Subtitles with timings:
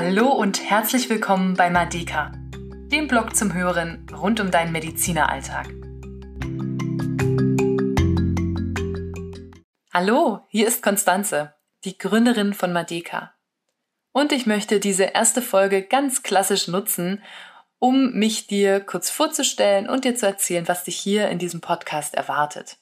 [0.00, 2.30] Hallo und herzlich willkommen bei Madeka,
[2.92, 5.66] dem Blog zum Hören rund um deinen Medizineralltag.
[9.92, 11.52] Hallo, hier ist Konstanze,
[11.84, 13.34] die Gründerin von Madeka.
[14.12, 17.20] Und ich möchte diese erste Folge ganz klassisch nutzen,
[17.80, 22.14] um mich dir kurz vorzustellen und dir zu erzählen, was dich hier in diesem Podcast
[22.14, 22.76] erwartet.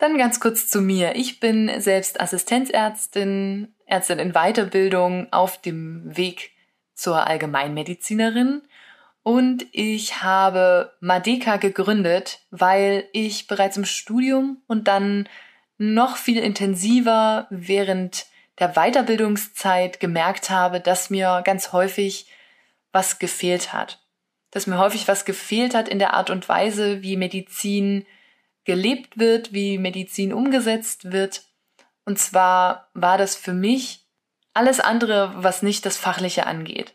[0.00, 1.14] Dann ganz kurz zu mir.
[1.14, 6.52] Ich bin selbst Assistenzärztin, Ärztin in Weiterbildung auf dem Weg
[6.94, 8.62] zur Allgemeinmedizinerin
[9.22, 15.28] und ich habe Madeka gegründet, weil ich bereits im Studium und dann
[15.76, 18.24] noch viel intensiver während
[18.58, 22.26] der Weiterbildungszeit gemerkt habe, dass mir ganz häufig
[22.90, 24.02] was gefehlt hat.
[24.50, 28.06] Dass mir häufig was gefehlt hat in der Art und Weise, wie Medizin
[28.64, 31.42] gelebt wird, wie Medizin umgesetzt wird.
[32.04, 34.06] Und zwar war das für mich
[34.52, 36.94] alles andere, was nicht das Fachliche angeht.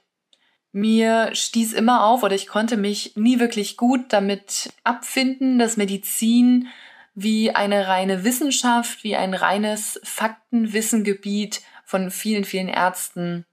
[0.71, 6.67] Mir stieß immer auf oder ich konnte mich nie wirklich gut damit abfinden, dass Medizin
[7.13, 13.45] wie eine reine Wissenschaft, wie ein reines Faktenwissengebiet von vielen, vielen Ärzten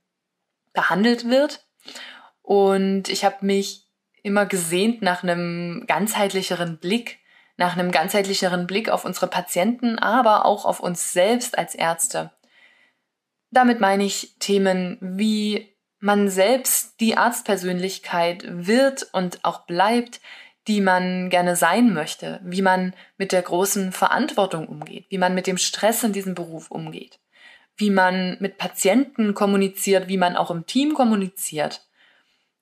[0.73, 1.65] behandelt wird.
[2.41, 3.85] Und ich habe mich
[4.21, 7.19] immer gesehnt nach einem ganzheitlicheren Blick
[7.57, 12.31] nach einem ganzheitlicheren Blick auf unsere Patienten, aber auch auf uns selbst als Ärzte.
[13.51, 20.19] Damit meine ich Themen wie man selbst die Arztpersönlichkeit wird und auch bleibt,
[20.67, 25.47] die man gerne sein möchte, wie man mit der großen Verantwortung umgeht, wie man mit
[25.47, 27.21] dem Stress in diesem Beruf umgeht,
[27.77, 31.87] wie man mit Patienten kommuniziert, wie man auch im Team kommuniziert,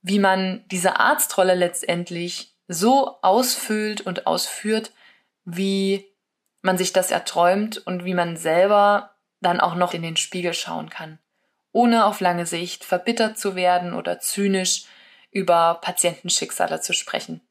[0.04, 4.92] wie man diese Arztrolle letztendlich so ausfüllt und ausführt,
[5.46, 6.06] wie
[6.62, 10.90] man sich das erträumt und wie man selber dann auch noch in den Spiegel schauen
[10.90, 11.20] kann,
[11.72, 14.86] ohne auf lange Sicht verbittert zu werden oder zynisch
[15.32, 17.42] über Patientenschicksale zu sprechen.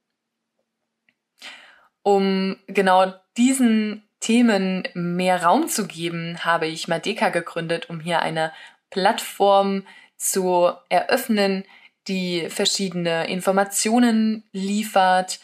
[2.02, 8.52] Um genau diesen Themen mehr Raum zu geben, habe ich Madeka gegründet, um hier eine
[8.90, 11.64] Plattform zu eröffnen,
[12.08, 15.40] die verschiedene Informationen liefert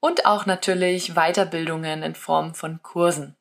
[0.00, 3.36] und auch natürlich Weiterbildungen in Form von Kursen.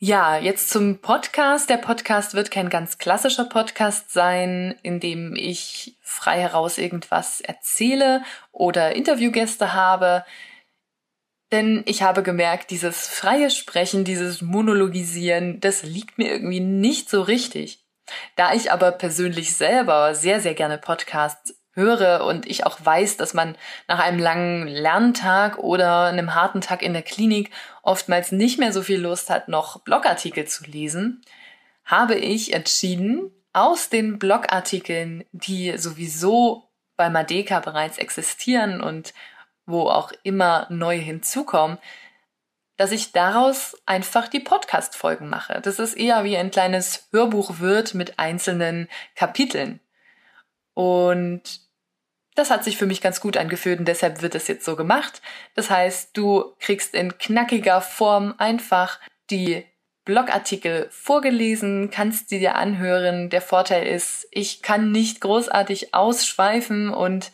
[0.00, 1.68] Ja, jetzt zum Podcast.
[1.68, 8.22] Der Podcast wird kein ganz klassischer Podcast sein, in dem ich frei heraus irgendwas erzähle
[8.52, 10.24] oder Interviewgäste habe.
[11.50, 17.22] Denn ich habe gemerkt, dieses freie Sprechen, dieses Monologisieren, das liegt mir irgendwie nicht so
[17.22, 17.84] richtig.
[18.36, 23.34] Da ich aber persönlich selber sehr, sehr gerne Podcasts höre und ich auch weiß, dass
[23.34, 27.50] man nach einem langen Lerntag oder einem harten Tag in der Klinik
[27.82, 31.22] oftmals nicht mehr so viel Lust hat, noch Blogartikel zu lesen,
[31.84, 39.14] habe ich entschieden, aus den Blogartikeln, die sowieso bei Madeka bereits existieren und
[39.66, 41.78] wo auch immer neue hinzukommen,
[42.78, 45.60] dass ich daraus einfach die Podcast-Folgen mache.
[45.60, 49.80] Das ist eher wie ein kleines Hörbuch wird mit einzelnen Kapiteln.
[50.74, 51.42] Und
[52.36, 55.20] das hat sich für mich ganz gut angefühlt und deshalb wird es jetzt so gemacht.
[55.54, 59.66] Das heißt, du kriegst in knackiger Form einfach die
[60.04, 63.28] Blogartikel vorgelesen, kannst sie dir anhören.
[63.28, 67.32] Der Vorteil ist, ich kann nicht großartig ausschweifen und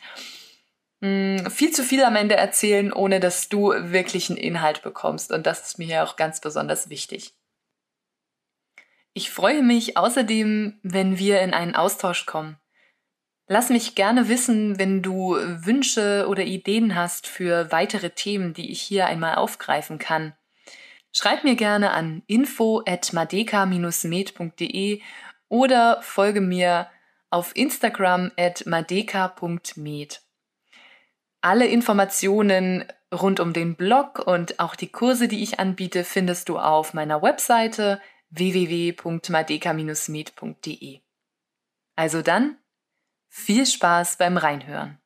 [1.05, 5.31] mh, viel zu viel am Ende erzählen, ohne dass du wirklichen Inhalt bekommst.
[5.31, 7.35] Und das ist mir ja auch ganz besonders wichtig.
[9.13, 12.57] Ich freue mich außerdem, wenn wir in einen Austausch kommen.
[13.47, 18.81] Lass mich gerne wissen, wenn du Wünsche oder Ideen hast für weitere Themen, die ich
[18.81, 20.35] hier einmal aufgreifen kann.
[21.13, 25.03] Schreib mir gerne an info at madeka-med.de
[25.49, 26.89] oder folge mir
[27.31, 30.25] auf Instagram at madeka.med.
[31.45, 36.59] Alle Informationen rund um den Blog und auch die Kurse, die ich anbiete, findest du
[36.59, 38.01] auf meiner Webseite
[38.31, 41.01] www.madeka-med.de.
[41.97, 42.57] Also dann,
[43.29, 44.99] viel Spaß beim Reinhören.